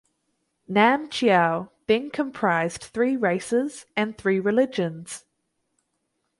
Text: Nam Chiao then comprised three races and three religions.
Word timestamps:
Nam 0.67 1.11
Chiao 1.11 1.69
then 1.85 2.09
comprised 2.09 2.81
three 2.81 3.15
races 3.15 3.85
and 3.95 4.17
three 4.17 4.39
religions. 4.39 5.25